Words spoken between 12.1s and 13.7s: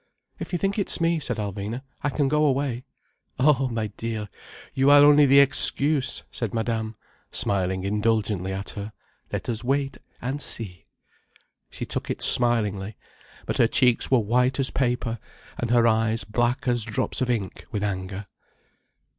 smilingly. But her